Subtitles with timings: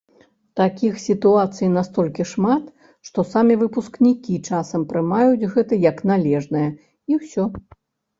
[0.59, 2.63] Такіх сітуацый настолькі шмат,
[3.09, 6.65] што самі выпускнікі часам прымаюць гэта як належнае,
[7.13, 7.45] і ўсё.